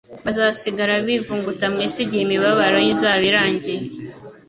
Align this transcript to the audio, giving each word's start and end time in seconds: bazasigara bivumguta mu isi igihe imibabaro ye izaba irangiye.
bazasigara 0.25 0.93
bivumguta 1.05 1.65
mu 1.73 1.79
isi 1.87 1.99
igihe 2.05 2.21
imibabaro 2.23 2.77
ye 2.85 2.89
izaba 2.93 3.23
irangiye. 3.29 3.81